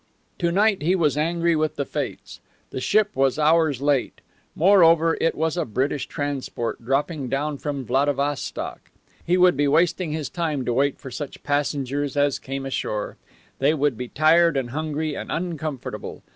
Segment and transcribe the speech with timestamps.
[0.39, 2.39] To night he was angry with the fates.
[2.71, 4.19] The ship was hours late.
[4.55, 8.89] Moreover, it was a British transport, dropping down from Vladivostok.
[9.23, 13.17] He would be wasting his time to wait for such passengers as came ashore.
[13.59, 16.23] They would be tired and hungry and uncomfortable.